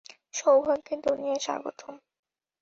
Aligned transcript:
সৌভাগ্যের 0.33 0.99
দুনিয়ায় 1.01 1.39
স্বাগতম। 1.39 1.93